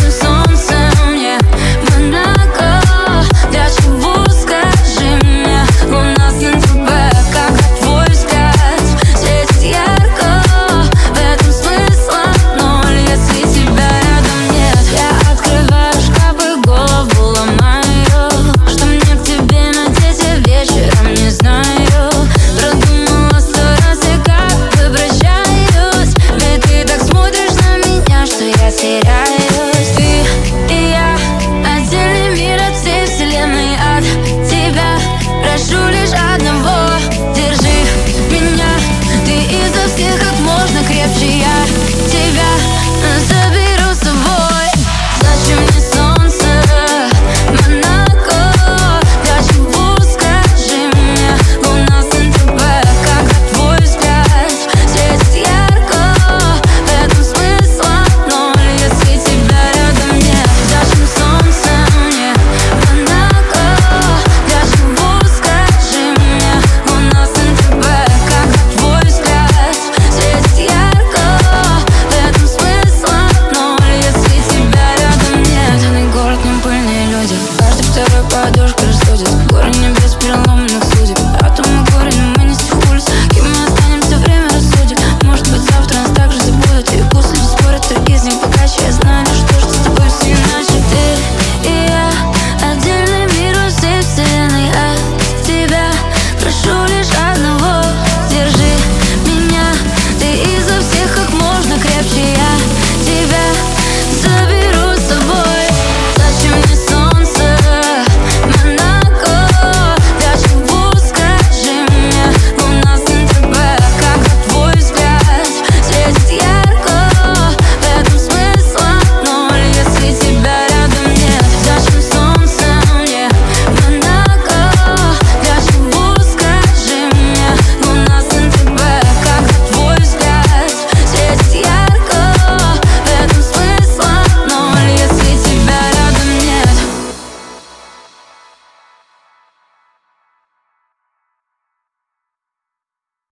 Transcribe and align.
je 0.00 0.10
sens 0.10 0.31